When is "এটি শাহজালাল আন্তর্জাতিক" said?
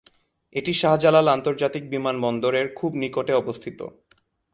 0.55-1.83